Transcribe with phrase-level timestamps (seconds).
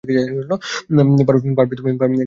[1.55, 1.73] পারবে
[1.75, 2.15] তুমি, বাবা।